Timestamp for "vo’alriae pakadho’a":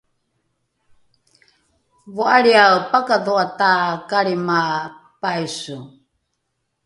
2.15-3.45